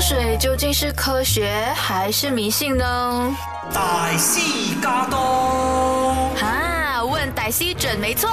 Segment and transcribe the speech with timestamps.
[0.00, 3.36] 风水究竟是科学还是迷信呢？
[3.70, 8.30] 大西加多，啊，问歹西准没错。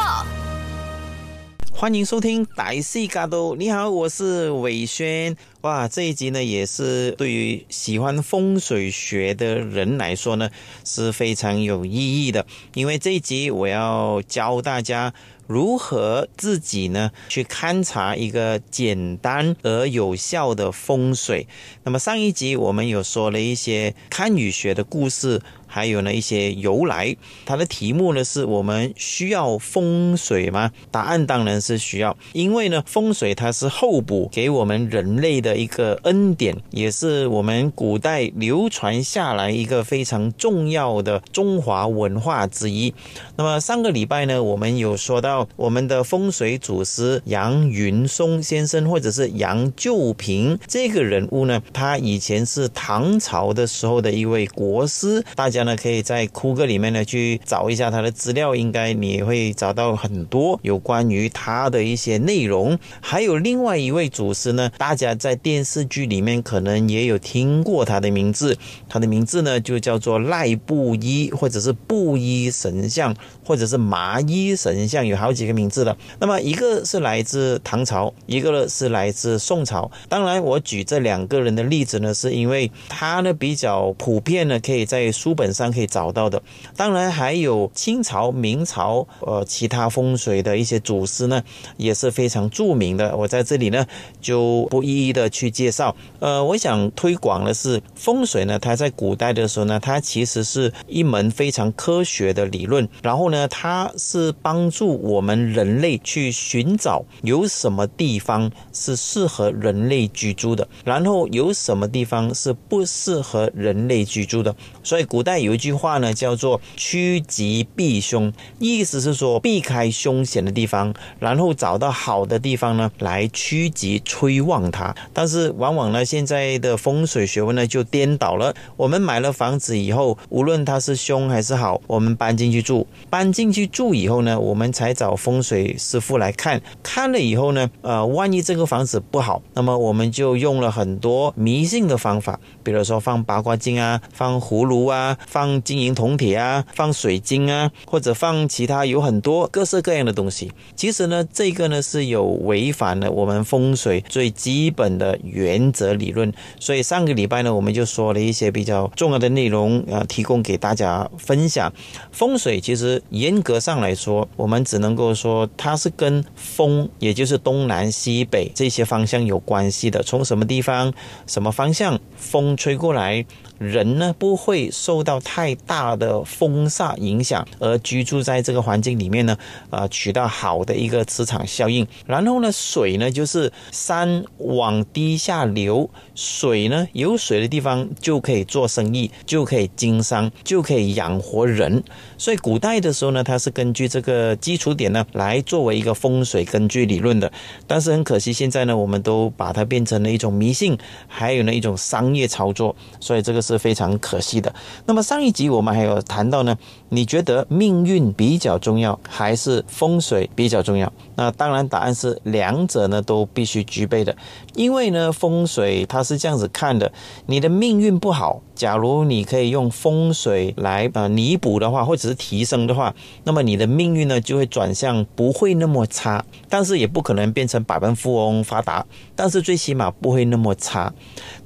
[1.79, 5.37] 欢迎收听大戏嘎都，你好，我是伟轩。
[5.61, 10.49] 哇，这一集呢也是对于喜欢风水学的人来说呢
[10.83, 15.13] 是非常有意义的，因为这一集我要教大家。
[15.46, 21.48] 如何自己呢去勘察一个简单而有效的风水？
[21.85, 25.41] 那么上一集我们有说了一些堪舆学的故事。
[25.77, 30.72] 还有呢一些由来，它的题目呢是我们需要风水吗？
[30.90, 42.91] 答案当然是需要，因为呢风水它是候补给我们人类的一个恩典，也是我们古代流传下来一个非常重要的中华文化之一。
[43.36, 55.66] 那么上个礼拜呢，我们有说到我们的风水祖师杨云松先生，或者是杨旧平这个人物呢，他以前是唐朝的时候的一位国师，大家。
[55.67, 62.77] 家呢，可以在酷哥里面呢去找一下他的资料，应该你会找到很多有关于他的一些内容。
[63.01, 68.57] 还有另外一位祖师呢，大家在电视剧里面可能也有听过他的名字，
[68.88, 75.95] 他的名字呢就叫做赖布衣，或者是布衣神像，或者是麻衣神像，有好几个名字的。
[76.19, 79.91] 那么一个是来自唐朝，一个呢是来自宋朝。
[80.07, 85.47] 当然，我举这两个人的例子呢，是因为他呢比较普遍呢，可以在书本。
[85.53, 86.42] 上可以找到的，
[86.76, 91.42] 当然还有清朝、明朝，呃，其他风水的一些祖师呢，
[91.78, 93.16] 也是非常著名的。
[93.16, 93.86] 我在这里呢
[94.20, 95.95] 就不一一的去介绍。
[96.20, 102.88] 呃，我想推广的是风水呢，它在古代的时候呢，它其实是一门非常科学的理论。
[103.02, 114.53] 然后呢，它是帮助我们人类去寻找有什么地方是适合人类居住的，然后有什么地方是不适合人类居住的。
[114.84, 115.36] 所以古代。
[115.39, 124.95] 有一句话呢，叫做“趋吉避凶”，意思是说避开凶险的地方，然后找到好的地方呢，来趋吉催旺它。
[125.13, 128.53] 但是往往呢，现在的风水学问呢就颠倒了。
[128.75, 136.62] 我们买了房子以后，无论它是凶还是好，我们搬进去住，搬进去住以后呢，我们才找风水师傅来看。
[136.83, 145.17] 看了以后呢，呃，万一这个房子不好，那么我们就用了很多迷信的方法，比如说放八卦镜啊，放葫芦啊。
[145.27, 150.51] 放金银铜铁啊，放水晶啊，或者放其他有很多各式各样的东西。
[150.75, 156.33] 其实呢，这个呢是有违反了我们风水最基本的原则理论。
[156.59, 161.71] 所以上个礼拜呢，我们就说了一些比较重要的内容啊，提供给大家分享。
[162.11, 170.01] 风水其实严格上来说，我们只能够说它是跟风，也就是东南西北这些方向有关系的。
[170.01, 170.94] 从什么地方、
[171.25, 173.25] 什么方向风吹过来。
[173.57, 179.38] 人呢不会受到太大的风煞影响，而居住在这个环境里面呢，
[179.69, 181.88] 啊，取到好的一个磁场效应。
[182.06, 191.84] 然后呢，水呢就是山往低下流，水呢有水的地方就可以做生意，就可以经商，就可以养活人。
[192.18, 197.31] 所以古代的时候呢，它是根据这个基础点呢来作为一个风水根据理论的。
[197.66, 202.75] 但是很可惜，现在呢，我们都把它变成了一种迷信，还有呢一种商业操作。
[203.00, 203.41] 所以这个。
[203.47, 204.53] 是非常可惜的。
[204.85, 206.58] 那么上一集我们还有谈到呢，
[206.90, 210.91] 你觉得命运比较重要还是风水比较重要？
[211.17, 214.16] 那当然答案是两者呢都必须具备的。
[214.55, 216.94] 因为呢风水它是这样子看的，
[217.25, 222.95] 你的命运不好，假如你可以用风水来呃弥补的话，或者是提升的话，
[223.25, 228.85] 那么你的命运呢就会转向不会那么差，但是也不可能变成百万富翁发达，
[229.16, 230.94] 但是最起码不会那么差。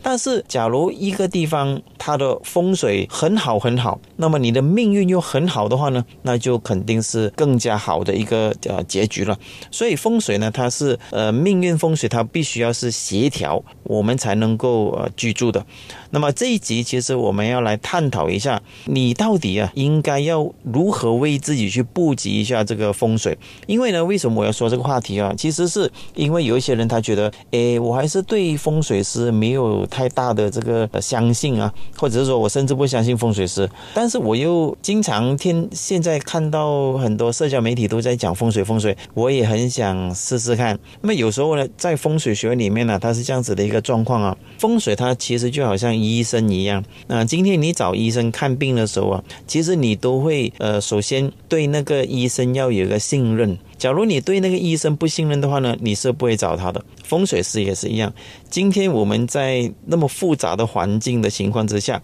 [0.03, 9.37] 但是假如一个地方，它的风水很好很好，那么你的命运又很好的话呢，那就肯定是更加好的一个呃结局了。
[9.69, 15.65] 所以风水呢，它是呃命运风水，它必须要是协调，我们才能够呃居住的。
[16.13, 23.37] 那么这一集其实我们要来探讨一下，你到底啊应该要如何为自己去布局一下这个风水？
[23.67, 25.33] 因为呢，为什么我要说这个话题啊？
[25.37, 31.73] 其实是因为有一些人他觉得，诶，我还是对风水师没有太大的这个相信啊。
[31.97, 40.79] 或者是说我甚至不相信风水师，但是我又经常听现在看到很多社交媒体都在讲风水风水，我也很想试试看。
[41.01, 46.83] 那么有时候呢，在风水学里面呢，它是这样子的一个状况啊，风水它其实就好像医生一样。
[47.07, 53.57] 那今天你找医生看病的时候啊，其实你都会呃，首先对那个医生要有一个信任。
[53.81, 56.85] 假如你对那个医生不信任的话呢，你是不会找他的。
[57.03, 58.13] 风水师也是一样。
[58.47, 61.99] 今天我们在那么复杂的环境的情况之下，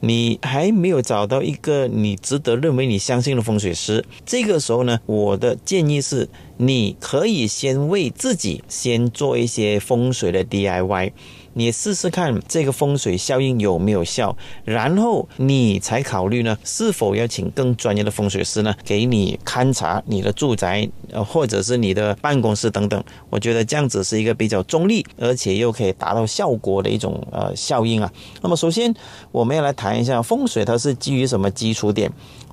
[0.00, 6.26] 你还没有找到一个你值得认为你相信的风水师，这个时候呢，我的建议是，
[6.56, 11.12] 你可以先为自己先做一些风水的 DIY。
[11.58, 23.02] 你试试看这个风水效应有没有效，然后你才考虑呢是否要请更专业的风水师呢给你勘察你的住宅呃或者是你的办公室等等。
[23.28, 28.08] 我觉得这样子是一个比较中立，而且又可以达到效果的一种呃效应啊。
[28.40, 28.94] 那么首先
[29.32, 32.08] 我们要来谈一下风水，它是基于什么基础点？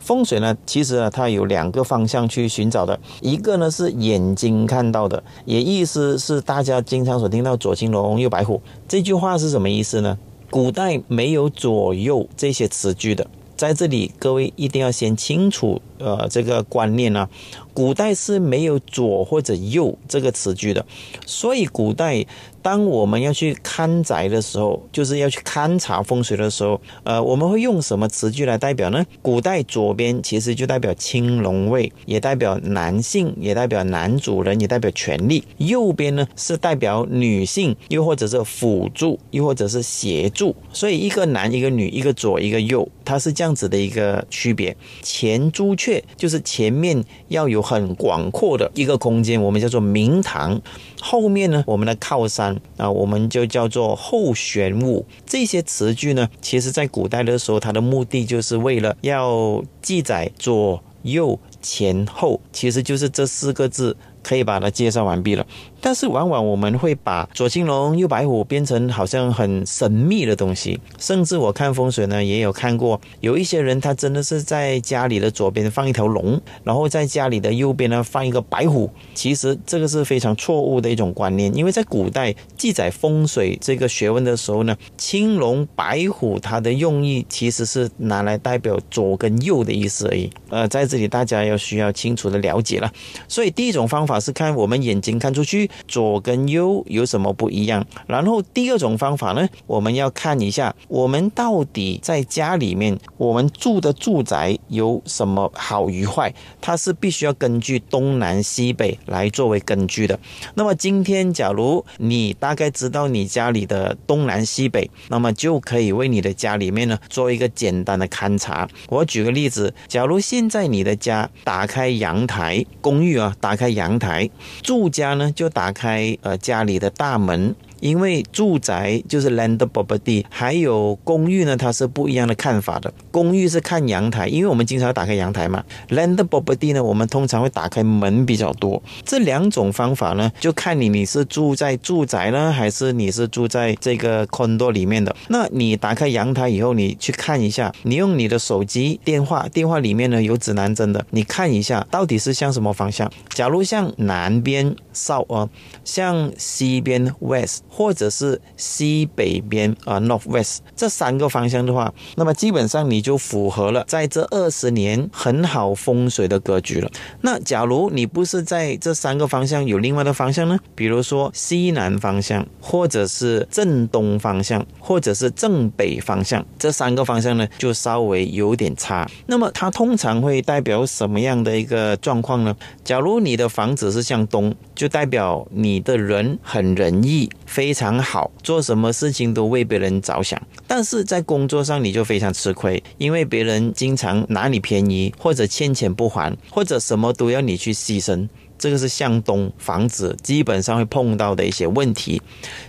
[0.05, 10.15] 风水呢，其实呢，它有两个方向去寻找的，一个呢是眼睛看到的，也意思是大家经常所听到左青龙右白虎这句话是什么意思呢？
[10.51, 13.25] 古代没有左右这些词句的，
[13.57, 17.27] 在这里各位一定要先清楚呃这个观念呢，
[17.75, 20.83] 古代是没有左或者右这个词句的，
[21.27, 22.25] 所以古代。
[22.65, 29.05] 当我们要去看宅的时候，就是要去勘察风水的时候，呃，我们会用什么词句来代表呢？
[29.21, 40.55] 古代左边其实就代表青龙位，也代表男性，也代表男主人，也代表权力；右边呢是代表女性，又或者是辅助，又或者是协助。
[40.73, 44.75] 所以一个男，一个女，一个左，一个右，它是这样子的一个区别。
[45.03, 50.59] 前朱雀就是前面要有很广阔的一个空间，我们叫做明堂；
[51.01, 52.61] 后面呢，我们的靠山。
[52.77, 55.05] 啊，我们就叫做后玄武。
[55.25, 65.45] 这些词句呢，其实在古代的时候，它的目的就是为了要记载左右前后，其实就是这四个字，可以把它介绍完毕了。
[65.81, 78.89] 但是往往我们会把左青龙右白虎变成好像很神秘的东西，甚至我看风水呢，也有看过有一些人他真的是在家里的左边放一条龙，然后在家里的右边呢放一个白虎。
[79.13, 90.29] 其实这个是非常错误的一种观念，因为在古代记载风水这个学问的时候呢，青龙白虎它的用意其实是拿来代表左跟右的意思而已。
[90.49, 92.91] 呃，在这里大家要需要清楚的了解了。
[93.27, 95.69] 所以第一种方法是看我们眼睛看出去。
[95.87, 97.85] 左跟右有什么不一样？
[98.07, 110.19] 然后第二种方法呢，我们要看一下我们到底在家里面我们住的住宅有什么好与坏，它是必须要根据东南西北来作为根据的。
[110.53, 118.67] 那么今天假如你大概知道你家里的东南西北，那么就可以为你的家里面呢做一个简单的勘察。
[118.89, 124.29] 我举个例子，假如现在你的家打开阳台，公寓啊，打开阳台，
[124.61, 125.75] 住家呢就打。
[125.75, 127.53] 开呃家里的大门。
[127.79, 132.93] 因为住宅就是 land property，还有公寓呢，它是不一样的看法的。
[133.11, 135.63] 公寓是看阳台，因为我们经常要打开阳台嘛。
[135.89, 138.81] land property 呢，我们通常会打开门比较多。
[139.03, 145.15] 这两种方法呢，就看你你是住在住宅呢，还是你是住在这个 condo 里面的。
[145.27, 153.11] 那你打开阳台以后，你去看一下，你用你的手机电话，电话里面呢有指南针的，你看一下到底是向什么方向。
[153.29, 155.49] 假如向南边 south 啊，
[155.83, 157.64] 向西边 west。
[157.75, 166.89] 或者是西北边啊，northwest 这三个方向的话，那么基本上你就符合了在这二十年很好风水的格局了。
[167.19, 170.57] 那假如你不是在这三个方向有另外的方向呢？
[170.73, 179.05] 比如说西南方向，或者是正东方向，或者是正北方向，这三个方向呢就稍微有点差。
[179.25, 182.55] 那么它通常会代表什么样的一个状况呢？
[182.85, 187.64] 假如你的房子是向东，就代表你的人很仁义，非。
[187.65, 198.29] 非常好，做什么事情都为别人着想，但是在工作上你就非常吃亏，因为别人经常拿你便宜，或者欠钱不还，或者什么都要你去牺牲。
[198.59, 202.21] 这个是向东房子基本上会碰到的一些问题。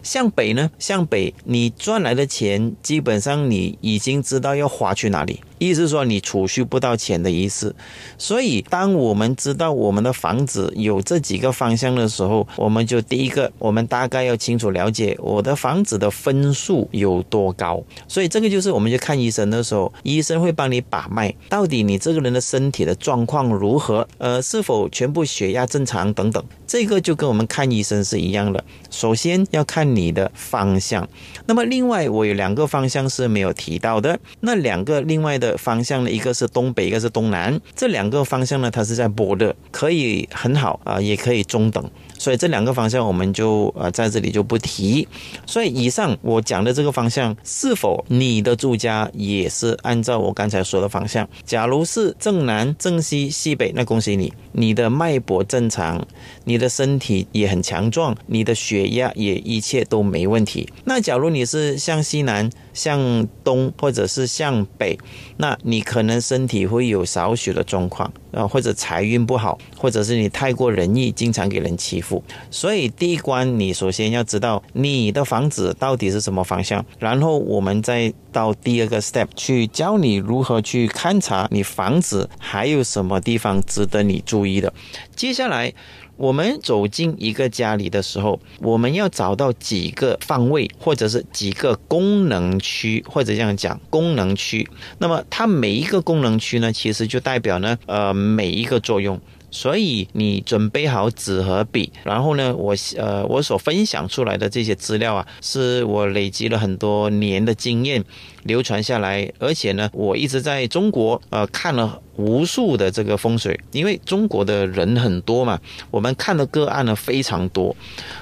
[0.02, 0.70] 向北呢？
[0.78, 5.42] 向北你赚来的钱，基本上你已经知道要花去哪里。
[5.58, 7.74] 意思是说你储蓄不到钱的意思，
[8.18, 17.82] 所以当我们知道我们的房子有这几个方向的时候，我们就第一个，我们大概要清楚了解我的房子的分数有多高。
[18.06, 26.44] 所以这个就是我们去看医生的时候，医生会帮你把脉，到底你这个人的身体的状况如何，呃，是否全部血压正常等等。
[26.66, 31.08] 这个就跟我们看医生是一样的，首先要看你的方向。
[31.46, 35.45] 那么另外我有两个方向是没有提到的，那两个另外的。
[35.46, 41.88] 的方向呢，一个是东北，一个是东南，这两个方向呢，它是在波的，可以很好啊，也可以中等。
[42.18, 45.06] 所以这两个方向我们就呃在这里就不提。
[45.44, 51.28] 所以以上我讲的这个方向，是否你的住家也是按照我刚才说的方向？
[51.44, 56.06] 假如是正南、正西、西北，那恭喜你，你的脉搏正常，
[56.48, 60.68] 你的身体也很强壮，你的血压也一切都没问题。
[60.84, 64.96] 那假如你是向西南、向东或者是向北，
[65.38, 72.22] 那你可能身体会有少许的状况啊，或者财运不好，或者是你太过仁义，经常给人欺负。
[72.48, 84.72] 所以第一关，你首先要知道你的房子到底是什么方向，然后我们再到第二个 step 去教你如何去勘察你房子还有什么地方值得你注意的。
[85.16, 85.74] 接下来。
[86.16, 94.68] 我们走进一个家里的时候，我们要找到几个方位，或者是几个功能区，或者这样讲功能区。
[94.98, 99.20] 那么它每一个功能区呢，其实就代表呢，呃，每一个作用。
[99.48, 108.04] 所以你准备好纸和笔，然后呢，我呃，我所分享出来的这些资料啊，是我累积了很多年的经验
[108.46, 112.00] 流传下来，而且呢，我一直在中国呃看了。
[112.18, 115.60] 无数的这个风水，因为中国的人很多嘛，
[115.90, 117.76] 我们看的个案呢非常多，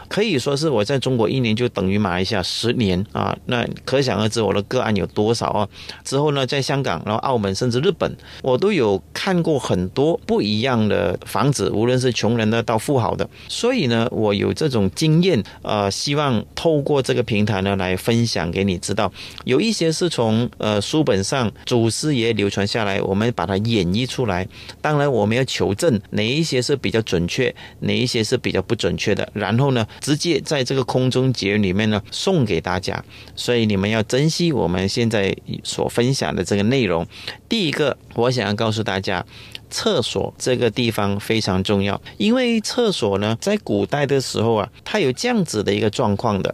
[0.08, 5.68] 可以说是我在中国一年就等于马来西亚十年啊，那可想而知我的个案有多少啊。
[6.02, 8.12] 之后呢，在香港、然后澳门甚至日本，
[8.42, 19.12] 我都有看过很多不一样的房子，无论是穷人的到富豪的，所以呢，我有这种经验，呃，希望透过这个平台呢来分享给你知道，
[19.44, 23.94] 有一些是从呃书本上祖师爷流传下来，我们把它演。
[23.94, 24.48] 绎出来，
[24.80, 33.04] 当然我们要求证哪一些是比较准确，哪一些是比较不准确的，然后呢，直接在这个空中节里面呢送给大家。
[33.36, 37.06] 所以你们要珍惜我们现在所分享的这个内容。
[37.48, 39.24] 第一个，我想要告诉大家，
[39.70, 46.52] 厕所这个地方非常重要，因为厕所呢，在古代的时候啊，它有这样子的一个状况的。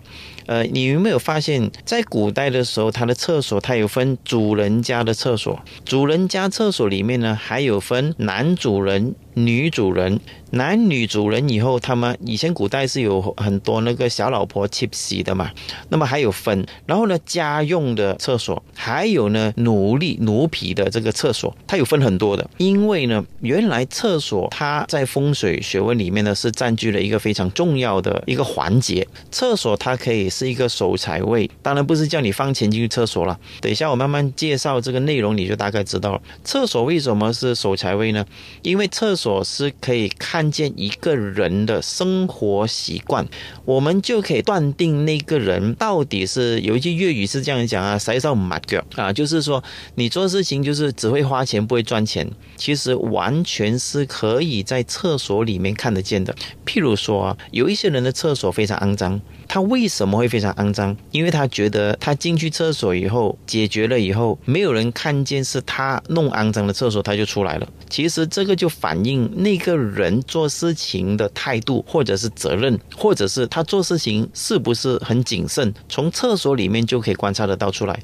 [0.51, 9.15] 呃，你有没有发现，在古代的时候，它的厕所它有分主人家的厕所，主人家厕所里面呢，还有分男主人。
[9.35, 10.19] 女主人、
[10.51, 15.51] 男女主人以后，他们以前古代是有很多那个小老婆去洗的嘛。
[15.89, 22.49] 那么还有分，然后呢，家用的厕所，还有呢，奴隶、奴婢的这个厕所，它有分很多的。
[22.57, 29.07] 因为呢，原来厕所它在风水学问里面呢，是占据了一个非常重要的一个环节。
[29.31, 33.39] 厕所它可以是一个守财位，当然不是叫你放钱进去厕所了。
[33.61, 36.23] 等一下我慢慢介绍这个内容，你就大概知道了。
[36.43, 38.27] 厕所为什么是守财位呢？
[38.63, 43.29] 因为厕所所是可以看见一个人的生活习惯，
[43.67, 49.63] 我们就可以断定那个人到底是有一句粤语是这样讲啊，塞上马脚啊，就是说
[49.97, 56.35] 你做事情就是只会花钱不会赚钱，其实完全是可以在厕所里面看得见的。
[56.65, 59.21] 譬如说，有一些人的厕所非常肮脏。
[59.53, 60.97] 他为什么会非常肮脏？
[61.11, 67.67] 因为他觉得他进去厕所以后解决了以后，没有人看见是他弄肮脏的厕所，他就出来了。
[67.89, 78.01] 其实这个就反映那个人做事情的态度，或者是责任，或者是他做事情是不是很谨慎，从厕所里面就可以观察得到出来。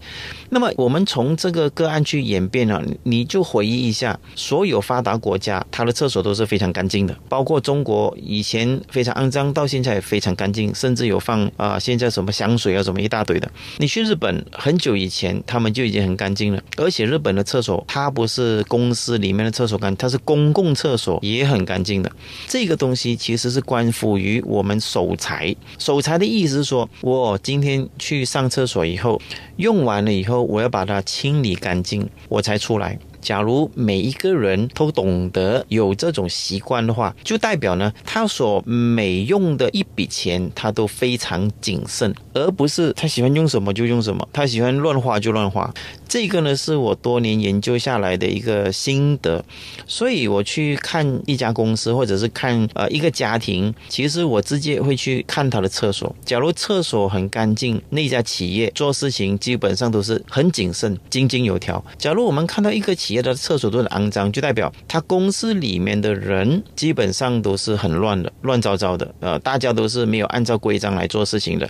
[0.51, 11.37] 那么我们从这个个案去演变啊，你就回忆一下，所有发达国家它的厕所都是非常干净的，包括中国以前非常肮脏，到现在也非常干净，甚至有放。
[11.57, 13.51] 啊，现在什么香水啊，什么一大堆的。
[13.79, 16.63] 你去日本很久以前，他们就已经很干净了。
[16.77, 22.11] 而且日本的厕所，它不是公司里面的厕所干，它是公共厕所也很干净的。
[22.47, 25.55] 这个东西其实是关乎于我们守财。
[25.79, 29.21] 守财的意思是说，我今天去上厕所以后，
[29.57, 32.99] 用完了以后，我要把它清理干净，我才出来。
[33.27, 45.75] 假如每一个人都懂得有这种习惯的话，就代表呢，他所每用的一笔钱，他都非常谨慎，而不是他喜欢用什么就用什么，他喜欢乱花就乱花。
[46.09, 49.45] 这个呢，是我多年研究下来的一个心得。
[49.89, 56.15] 所以我去看一家公司，或者是看呃一个家庭，其实我直接会去看他的厕所。
[56.25, 61.85] 假如厕所很干净，那家企业做事情基本上都是很谨慎、井井有条。
[61.99, 69.15] 假如我们看到一个企，别的厕所都很肮脏，就代表他公司里面的人基本上都是很乱的，乱糟糟的。
[69.21, 71.67] 呃，大家都是没有按照规章来做事情的。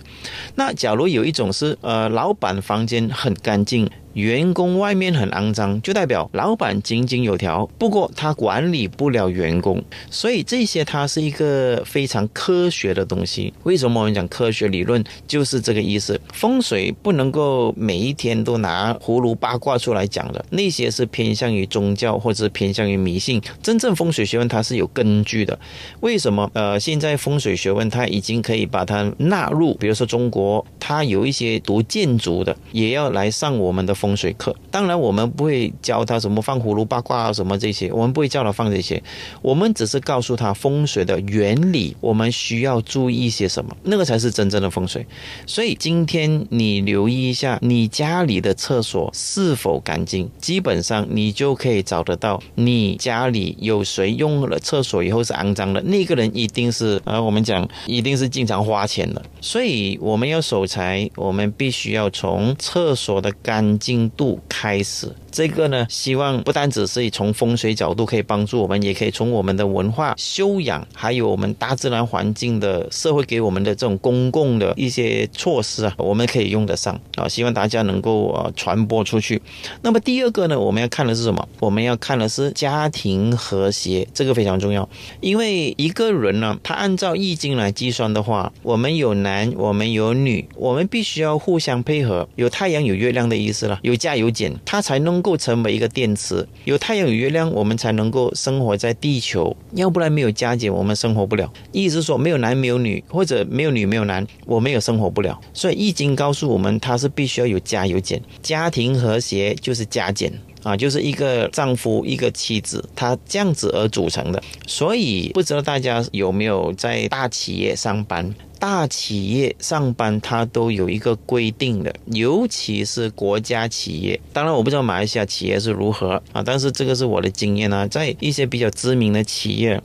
[0.55, 3.89] 那假如有一种是，呃，老板房间很干净。
[4.17, 13.53] 员工外面很肮脏，就代表老板井井有条，不过他管理不了员工，所以这些它是一个非常科学的东西。
[13.61, 16.19] 为什么我们讲科学理论就是这个意思？
[16.33, 23.39] 风水不能够每一天都拿葫芦八卦出来讲的，那些是偏向于宗教或者偏向于迷信。
[23.61, 25.57] 真正风水学问它是有根据的。
[25.99, 26.49] 为什么？
[26.53, 34.55] 呃，现在风水学问它已经可以把它纳入，比如说中国，它有一些读建筑的也要来上我们的风风水课。
[34.71, 39.03] 当然，我们不会教他什么放葫芦八卦啊什么这些，我们不会教他放这些，
[39.41, 45.05] 我们只是告诉他风水的原理，我们需要注意一些什么，那个才是真正的风水。
[45.45, 59.21] 所以今天你留意一下你家里的厕所是否干净，基本上你就可以找得到你家里有谁用了厕所以后是肮脏的，那个人一定是呃，我们讲一定是经常花钱的。
[59.41, 65.11] 所以我们要守财，我们必须要从厕所的干净度开始。
[65.37, 77.27] 这个呢，希望不单只是从风水角度可以帮助我们，也可以从我们的文化修养，还有我们大自然环境的社会给我们的这种公共的一些措施啊，我们可以用得上啊。
[77.27, 79.39] 希望大家能够呃传播出去。
[79.83, 81.47] 那么第二个呢，我们要看的是什么？
[81.59, 84.89] 我们要看的是家庭和谐，这个非常重要。
[85.21, 95.21] 因为一个人呢，他按照易经来计算的话，我们有男，我们有女，我们必须要互相配合，有太阳有月亮的意思了，有加有减，他才能。
[95.27, 101.51] 构成为一个电池，有太阳有月亮，我们才能够生活在地球，要不然没有加减，我们生活不了。
[101.73, 105.37] 意思说，没有男没有女，或者没有女没有男，我们也生活不了。
[105.53, 110.31] 所以易经告诉我们，它是必须要有加有减，家庭和谐就是加减
[110.63, 114.41] 啊，就是一个丈夫一个妻子，他这样子而组成的。
[114.65, 118.33] 所以不知道大家有没有在大企业上班？
[118.59, 124.19] 大企业上班，它都有一个规定的，尤其是国家企业。
[124.33, 129.81] 当然，我不知道马来西亚企业是如何啊，但是这个是我的经验啊，在一些比较知名的企业，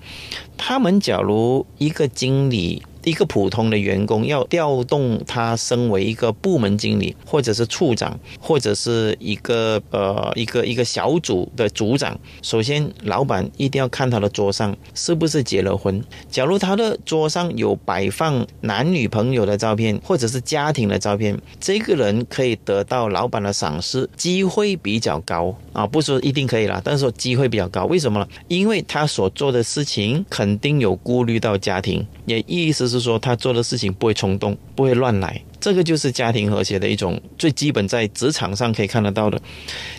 [0.57, 2.83] 他们假如一个经理。
[3.05, 12.19] 一个普通的员工要调动他升为一个部门经理，或者是处长，或者是一个呃一个一个小组的组长。
[12.43, 16.03] 首先，老板一定要看他的桌上是不是结了婚。
[16.31, 25.85] 假如他的桌上有摆放男女朋友的照片，或者是家庭的照片，这个人可以得到老板的赏识，机会比较高啊。
[25.87, 27.87] 不说一定可以啦，但是说机会比较高。
[27.87, 28.29] 为什么呢？
[28.47, 32.92] 因为他所做的事情肯定有顾虑到家庭，也意思。
[32.93, 39.41] 是说他做的事情不会冲动，不会乱来，这个就是家庭和谐的一种最基本，在职场上可以看得到的。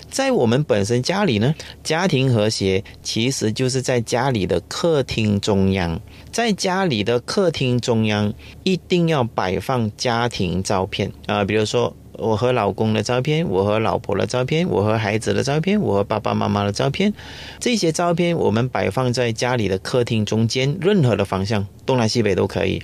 [0.09, 5.99] 在我们本身家里呢，家庭和谐其实就是在家里的客厅中央，
[6.31, 8.31] 在家里的客厅中央
[8.63, 11.93] 一定要摆放家庭照片啊，比如说。
[12.17, 17.13] 我和老公的照片，我和老婆的照片，我和孩子的照片，我和爸爸妈妈的照片，
[17.59, 22.83] 这些照片我们摆放在家里的客厅中间，任何的方向，东南西北都可以，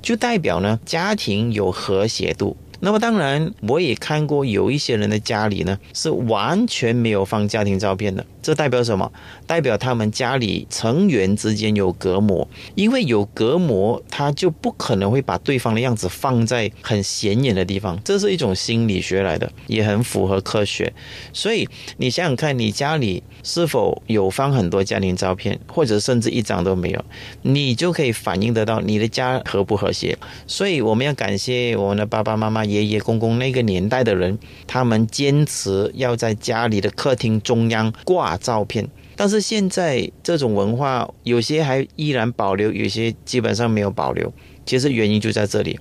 [0.00, 2.56] 就代表呢家庭有和谐度。
[2.80, 8.24] 那么当然，我也看过有一些人的家里呢是完全没有放家庭照片的。
[8.42, 9.12] 这代表什么？
[9.46, 18.00] 代表他们家里成员之间有隔膜，因为有隔膜，他就不可能会把对方的样子放在很显眼的地方。
[18.02, 20.90] 这是一种心理学来的，也很符合科学。
[21.34, 27.04] 所以你想想看，你家里是否有放很多家庭照片，或者甚至一张都没有，
[27.42, 30.16] 你就可以反映得到你的家和不和谐。
[30.46, 38.36] 所以我们要感谢我们的爸爸妈妈、爷爷公公那个年代的人，他们坚持要在家里的客厅中央挂。
[38.38, 44.32] 照片，但是现在这种文化有些还依然保留，有些基本上没有保留。
[44.70, 45.76] 其实原因就在这里。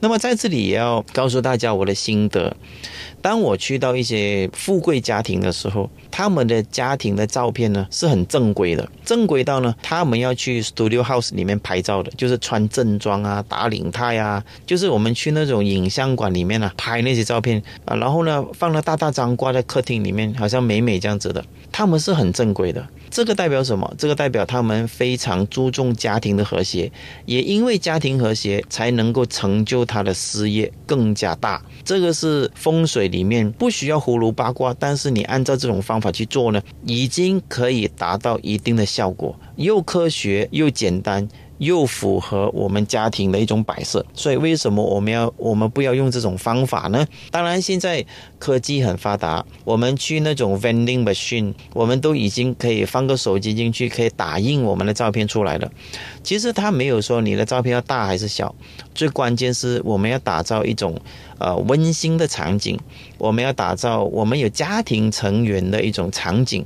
[0.00, 2.54] 那么在这里也要告诉大家我的心得。
[3.22, 22.86] 当我去到一些富贵家庭的时候，他们的家庭的照片呢是很正规的，正规到呢他们要去 studio house 里面拍照的，就是穿正装啊、打领带啊，就是我们去那种影像馆里面啊拍那些照片啊，然后呢放了大大张挂在客厅里面，好像美美这样子的，他们是很正规的。
[23.14, 23.94] 这个代表什么？
[23.96, 26.90] 这个代表他们非常注重家庭的和谐，
[27.26, 31.62] 也因为家庭和谐，才能够成就他的事业更加大。
[31.84, 41.28] 这个是风水里面不需要葫芦八卦，但是你按照这种方法去做呢，已经可以达到一定的效果，又科学又简单。
[41.58, 47.06] 又符合我们家庭的一种摆设，所以为什么我们要我们不要用这种方法呢？
[47.30, 48.04] 当然，现在
[48.38, 55.70] 科技很发达，我们去那种 vending machine，我们都已经可以放个手机进去，可以打印我们的照片出来了。
[56.22, 58.54] 其实他没有说你的照片要大还是小，
[58.94, 60.98] 最关键是我们要打造一种
[61.38, 62.78] 呃温馨的场景，
[63.18, 66.64] 我们要打造我们有家庭成员的一种场景。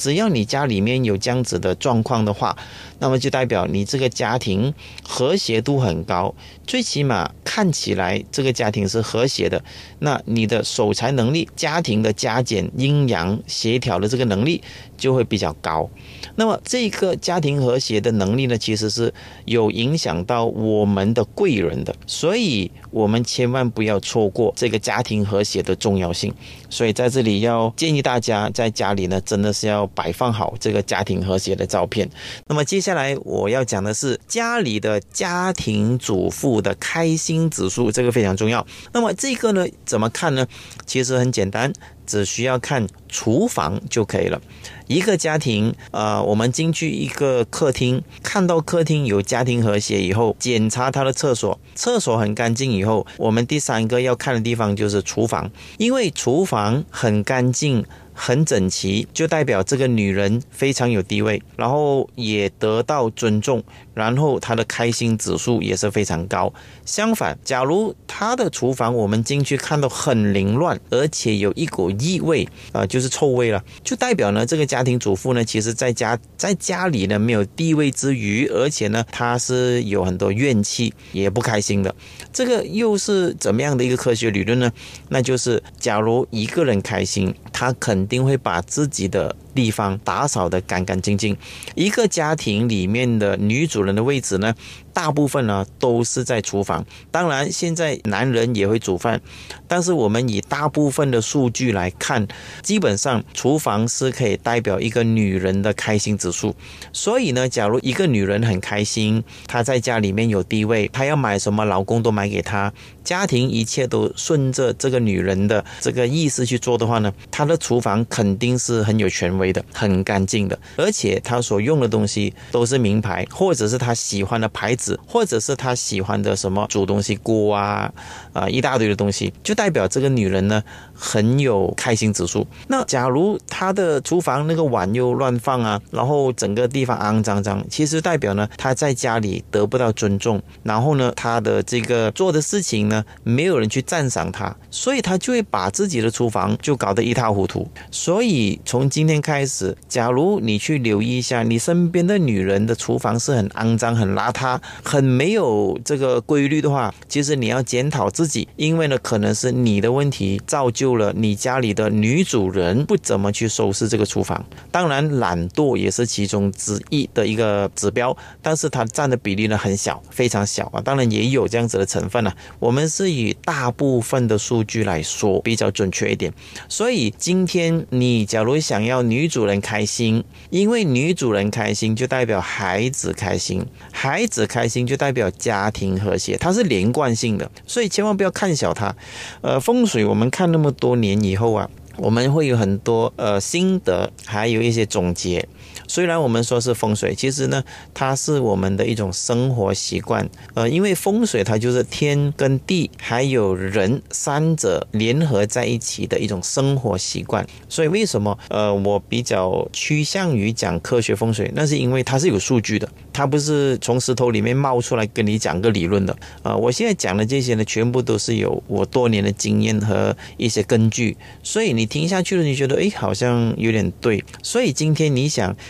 [0.00, 2.56] 只要你家里面有这样子的状况的话，
[3.00, 4.72] 那么就代表你这个家庭
[5.06, 6.34] 和谐度很高，
[6.66, 9.62] 最起码看起来这个家庭是和谐的。
[9.98, 14.62] 那你的守财能力、家庭的加减、阴阳协调的这个能力
[14.96, 15.86] 就会比较高。
[16.34, 19.12] 那么这个家庭和谐的能力呢，其实是
[19.44, 26.32] 有影响到我们的贵人的，所以我们千万不要错过这个家庭和谐的重要性。
[26.70, 32.08] 所以在这里要建议大家在家里呢，真的是要摆放好这个家庭和谐的照片。
[32.46, 38.66] 那么接下来我要讲的是家里的家庭主妇的开心指数，这个非常重要。
[38.92, 40.46] 那么这个呢，怎么看呢？
[40.86, 41.72] 其实很简单。
[42.06, 44.42] 只需要看厨房就可以了。
[44.88, 55.48] 一个家庭，呃，我们进去一个客厅，看到客厅有家庭和谐以后，检查他的厕所，厕所很干净以后，我们第三个要看的地方就是厨房，
[55.78, 57.86] 因为厨房很干净。
[58.22, 66.52] 很整齐，就代表这个女人非常有地位，然后也得到尊重，然后她的开心指数也是非常高。
[66.84, 81.94] 相反，假如她的厨房我们进去看到很凌乱，而且有一股异味啊，就是臭味了，就代表呢这个家庭主妇呢，其实在家在家里呢没有地位之余，而且呢她是有很多怨气，也不开心的。
[82.34, 84.70] 这个又是怎么样的一个科学理论呢？
[85.08, 88.09] 那就是假如一个人开心，他肯。
[88.10, 89.34] 定会把自己的。
[89.54, 91.36] 地方打扫的干干净净，
[91.74, 94.54] 一个家庭里面的女主人的位置呢，
[94.92, 96.84] 大部分呢都是在厨房。
[97.10, 99.20] 当然，现在男人也会煮饭，
[99.66, 102.26] 但是我们以大部分的数据来看，
[102.62, 106.54] 基本上厨房是可以代表一个女人的开心指数。
[106.92, 119.30] 所以呢，假如一个女人很开心，她在家里面有地位，她要买什么，老公都买给她，家庭一切都顺着这个女人的这个意思去做的话呢，她的厨房肯定是很有权。
[119.40, 127.92] 为的很干净的，而且他所用的东西都是名牌，或者是他喜欢的牌子，或者是他喜欢的什么煮东西锅啊
[128.32, 130.62] 啊一大堆的东西，就代表这个女人呢
[131.00, 132.46] 很有开心指数。
[132.68, 147.66] 那假如他的厨房那个碗又乱放啊，然后整个地方肮脏脏，其实代表呢他在家里得不到尊重，然后呢他的这个做的事情呢没有人去赞赏他，所以他就会把自己的厨房就搞得一塌糊涂。
[147.90, 164.44] 所以从今天开始，假如你去留意一下，你身边的女人的厨房是很肮脏、很邋遢、很没有这个规律的话，其实你要检讨自己，因为呢，可能是你的问题造就了你家里的女主人不怎么去收拾这个厨房。
[164.70, 170.80] 当然，懒惰也是其中之一的一个指标，但是它占的比例呢很小，非常小啊。
[170.80, 172.32] 当然也有这样子的成分呢。
[172.58, 176.32] 我们是以大部分的数据来说比较准确一点。
[176.68, 188.94] 所以今天你假如想要女主人开心，因为女主人开心就代表孩子开心，孩子开心就代表家庭和谐，它是连贯性的，所以千万不要看小它。
[189.40, 195.46] 呃，风水我们看那么多年以后啊，我们会有很多呃心得，还有一些总结。
[195.90, 200.30] 虽然我们说是风水，其实呢，它是我们的一种生活习惯。
[200.54, 207.44] 呃，因为风水它就是天跟地还有人三者联合在一起的一种生活习惯。
[207.68, 211.50] 所以为什么呃我比较趋向于讲科学风水？
[211.56, 216.16] 那是因为它是有数据的，它不是从石头里面冒出来跟你讲个理论的。
[216.44, 221.16] 呃，我现在讲的这些呢，全部都是有我多年的经验和一些根据。
[221.42, 224.22] 所以你听下去了，你觉得诶好像有点对。
[224.40, 225.56] 所以今天你想。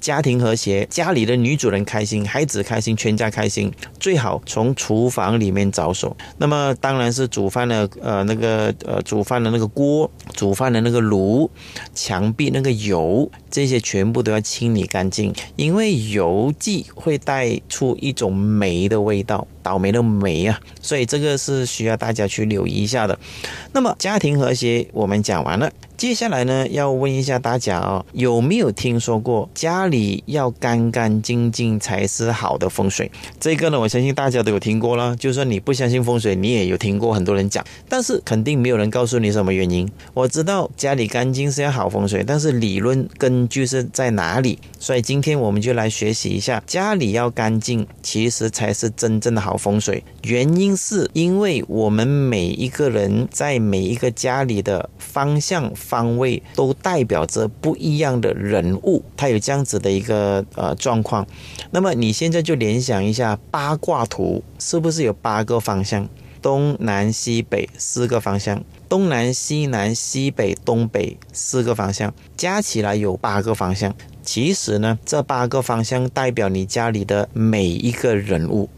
[0.00, 6.16] 家庭和谐，家里的女主人开心，孩子开心，全家开心，最好从厨房里面着手。
[6.38, 11.50] 那么当然是煮饭的，呃，那个呃，煮饭的那个锅，煮饭的那个炉，
[11.94, 23.18] 墙壁那个油，这些全部都要清理干净，因为油剂会带出一种霉的味道，倒霉的霉啊，所以这个是需要大家去留意一下的。
[23.72, 25.70] 那么家庭和谐我们讲完了。
[25.96, 33.10] 接下来呢，要问一下大家哦，有没有听说过家里要干干净净才是好的风水？
[33.38, 35.14] 这个呢，我相信大家都有听过了。
[35.16, 39.86] 就算你不相信风水，你也有听过很多人讲，但是肯定没有人告诉你什么原因。
[40.14, 44.58] 我知道家里干净是要好风水，但是理论根据是在哪里？
[44.78, 50.02] 所以今天我们就来学习一下，家里要干净，其实才是真正的好风水。
[50.22, 55.68] 原因是因为我们每一个人在每一个家里的方向。
[55.74, 61.26] 方位都代表着不一样的人物，他有这样子的一个呃状况。
[61.72, 66.08] 那么你现在就联想一下八卦图，是不是有八个方向？
[66.42, 73.94] 东南西北四个方向，东南西南西北东北四个方向，加起来有八个方向。
[74.22, 78.70] 其实呢，这八个方向代表你家里的每一个人物。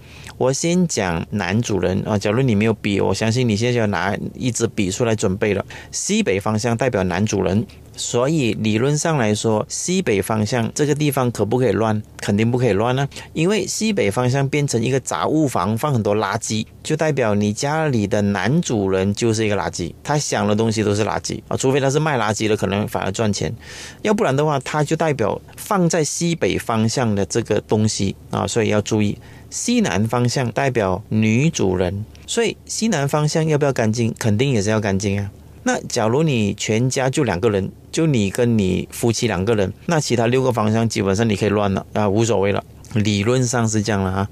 [0.43, 5.65] 我先讲男主人啊，假如你没有笔，我相信你现在就要拿一支笔出来准备了。
[5.93, 7.65] 西北方向代表男主人。
[7.95, 12.03] 所以理论上来说，西北方向这个地方可不可以乱？
[12.23, 23.55] 肯定不可以乱呢，因为西北方向变成一个杂物房，放很多垃圾，就代表你家里的男主人就是一个垃圾，他想的东西都是垃圾啊，除非他是卖垃圾的，可能反而赚钱，
[24.01, 29.17] 要不然的话，他就代表放在西北方向的这个东西啊，所以要注意。
[29.49, 34.13] 西南方向代表女主人，所以西南方向要不要干净？
[34.19, 35.31] 肯定也是要干净啊。
[35.65, 42.65] 那假如你全家就两个人，就你跟你夫妻两个人，那其他六个方向基本上你可以乱了啊，无所谓了。
[42.95, 44.29] 理论上是这样了啊。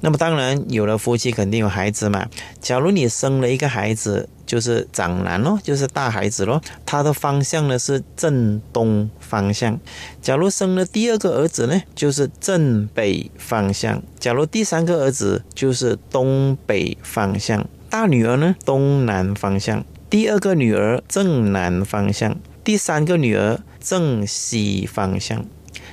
[0.00, 2.26] 那么当然有了夫妻肯定有孩子嘛。
[2.60, 9.78] 假如你生了一个孩子，就是长男咯，就是大孩子咯，他的方向呢是正东方向。
[10.20, 14.02] 假如生了第二个儿子呢，就是正北方向。
[14.20, 17.66] 假如第三个儿子就是东北方向。
[17.88, 19.84] 大女儿呢，东南方向。
[20.10, 25.44] 第二个女儿正南方向，第三个女儿正西方向，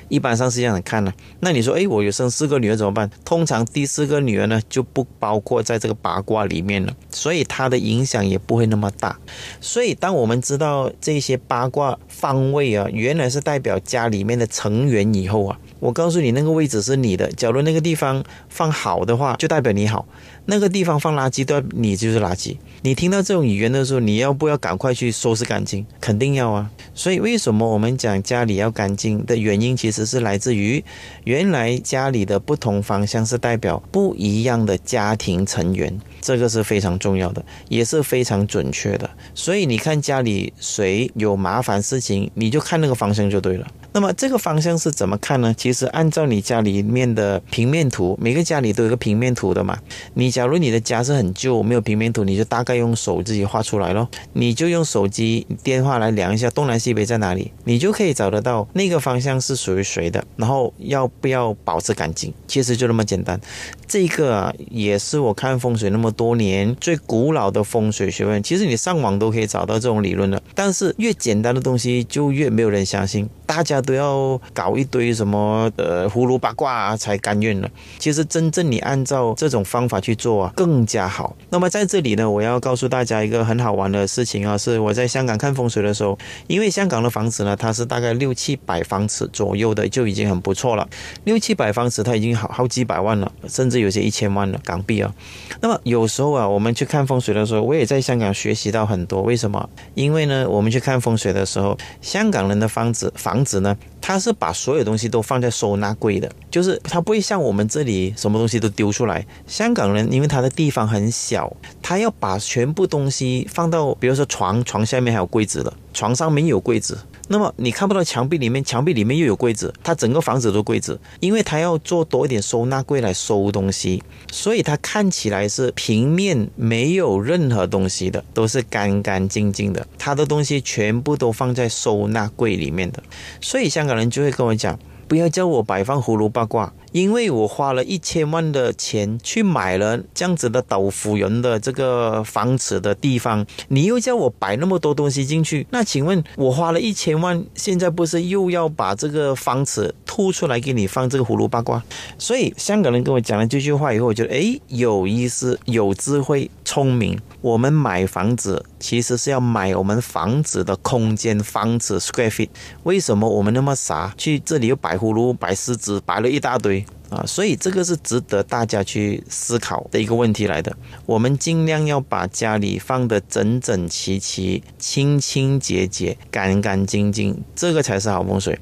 [0.08, 1.12] 一般上是这样看的。
[1.40, 3.10] 那你说，哎，我有生四个女儿怎么办？
[3.24, 9.18] 通常第四个女儿呢就不包括在这个八卦里面了，所以它的影响也不会那么大。
[9.60, 17.30] 所以当我们知道这些八卦方位啊，原来是代表家里面的成员以后啊，我告诉你那个位置是你的。
[17.32, 20.04] 假如那个地方放好的话，就代表你好；
[20.46, 22.56] 那个地方放垃圾，代表你就是垃圾。
[22.82, 25.86] 你听到这种语言的时候，你要不要赶快去收拾干净？
[26.00, 26.70] 肯定要啊！
[26.94, 30.84] 所以为什么我们讲家里要干净的原因，其实是来自于
[31.24, 39.08] 原来家里的不同方向是代表不一样的家庭成员，这个是非常重要的，也是非常准确的。
[39.34, 43.66] 所以你看家里谁有麻烦事情，你就看那个方向就对了。
[43.92, 45.54] 那么这个方向是怎么看呢？
[45.56, 49.78] 其实按照你家里面的平面图，每个家里都有个平面图的嘛。
[50.14, 54.08] 你假如你的家是很旧，没有平面图，你就大概用手自己画出来咯。
[54.32, 62.34] 你就用手机电话来量一下东南西北在哪里，你就可以找得到那个方向是属于谁的，然后要不要保持干净。
[62.48, 63.40] 其实就那么简单。
[63.86, 68.42] 这个啊，也是我看风水那么多年最古老的风水学问。
[68.42, 73.28] 其实你上网都可以找到这种理论的，但是越简单的东西就越没有人相信。
[73.46, 77.70] 大家都要搞一堆什么呃葫芦八卦才甘愿了。
[78.00, 81.36] 其实真正你按照这种方法去做做啊，更加好。
[81.50, 90.88] 那么在这里呢，我要告诉大家一个很好玩的事情啊，是我在香港看风水的时候，因为香港的房子呢，它是大概六七百方尺左右的，就已经很不错了。
[91.24, 95.14] 六七百方尺，它已经好好几百万了，甚至有些一千万了港币啊。
[95.60, 99.20] 那么有时候啊，我们去看风水的时候，我也在香港学习到很多。
[99.20, 99.68] 为什么？
[99.94, 103.12] 因为呢，我们去看风水的时候，香港人的房子。
[103.14, 109.26] 房子呢，他是把所有东西都放在收纳柜的，就是他不会像我们这里什么东西都丢出来。
[109.46, 116.98] 香港人因为他的地方很小，他要把全部东西放到，比如说床，床下面还有柜子的，床上面有柜子。
[117.28, 133.02] 那么你看不到墙壁里面，墙壁里面又有柜子，它整个房子都柜子，因为它要做多一点收纳柜来收东西，所以它看起来是平面没有任何东西的，都是干干净净的，它的东西全部都放在收纳柜里面的，
[133.40, 136.72] 所以香港人就会跟我讲，不要叫我摆放葫芦八卦。
[136.94, 151.82] 因为我花了一千万的钱去买了这样子的豆腐人的这个房子的地方，你又叫我摆那么多东西进去，那请问我花了一千万，现在不是又要把这个房子吐出来给你放这个葫芦八卦？
[152.16, 157.18] 所以香港人跟我讲了这句话以后，我觉得诶有意思、有智慧、聪明。
[157.40, 162.48] 我们买房子其实是要买我们房子的空间，房子 square feet。
[162.84, 166.83] 为什么我们那么傻，去这里又摆葫芦、摆狮子，摆了一大堆？
[167.14, 170.76] 啊，所以这个是值得大家去思考的一个问题来的。
[171.06, 178.58] 我们尽量要把家里放得整整齐齐、清清洁洁、干干净净，这个才是好风水。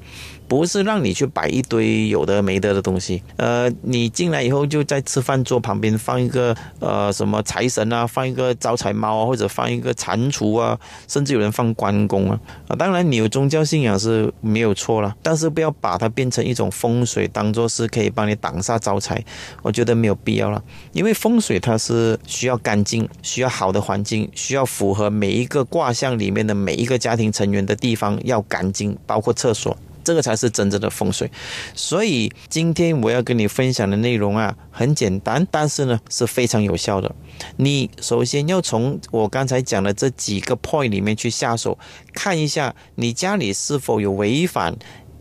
[0.55, 12.75] 不是让你去摆一堆有的没的的东西，呃，你进来以后就在吃饭桌旁边放一个呃什么财神啊，放一个招财猫啊，或者放一个蟾蜍啊，甚至有人放关公啊啊！
[12.75, 19.25] 当然你有宗教信仰是没有错了，但是不要把它变成一种风水，当做是可以帮你挡煞招财，
[19.63, 20.63] 我觉得没有必要了。
[20.91, 29.75] 因为风水它是需要干净，需要好的环境，需要符合每一个卦象里面的每一个家庭成员的地方要干净，包括厕所。
[30.03, 31.29] 这个才是真正的风水。
[31.73, 37.13] 所以今天我要跟你分享的内容啊，很简单，但是呢是非常有效的。
[37.57, 41.77] 你首先要从我刚才讲的这几个 point 里面去下手，
[42.13, 44.75] 看一下你家里是否有违反。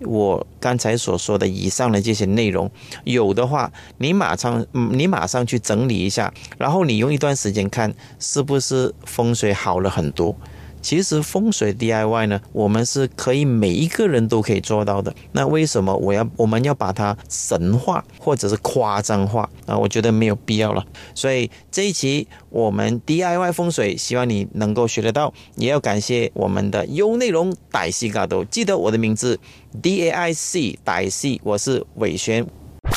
[0.04, 2.68] 我刚才所说的以上的这些内容，
[3.04, 10.36] 有的话，你马上，你马上去整理一下，然后你用一段时间看，是不是风水好了很多。
[10.82, 15.14] 其实风水 DIY 呢，我们是可以每一个人都可以做到的。
[15.30, 19.78] 那为什么我要我们要把它神化或者是夸张化啊？
[19.78, 20.84] 我觉得没有必要了。
[21.14, 25.32] 所以这一期我们 DIY 风水，希望你能够学得到。
[25.54, 29.38] 也要感谢我们的优内容歹西嘎都，记得我的名字
[29.80, 32.46] D A I C 歹西，我是伟轩。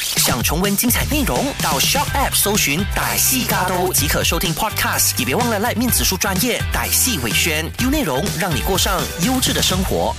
[0.02, 5.18] 想重温精彩内容，到 Shop App 搜寻“歹戏嘎都”即可收听 Podcast。
[5.18, 10.16] 也别忘了赖面子书专业“歹戏伟轩”，优内容让你过上优质的生活。